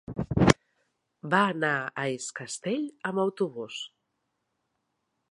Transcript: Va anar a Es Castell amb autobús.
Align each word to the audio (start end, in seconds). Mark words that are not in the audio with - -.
Va 1.33 1.41
anar 1.49 1.73
a 1.81 2.05
Es 2.13 2.29
Castell 2.39 2.87
amb 3.09 3.21
autobús. 3.25 3.77